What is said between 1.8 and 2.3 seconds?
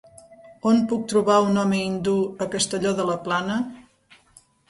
hindú